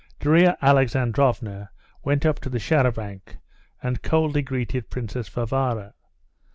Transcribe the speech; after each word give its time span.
Darya 0.19 0.57
Alexandrovna 0.63 1.69
went 2.03 2.25
up 2.25 2.39
to 2.39 2.49
the 2.49 2.57
char 2.57 2.85
à 2.85 2.91
banc 2.91 3.37
and 3.83 4.01
coldly 4.01 4.41
greeted 4.41 4.89
Princess 4.89 5.29
Varvara. 5.29 5.93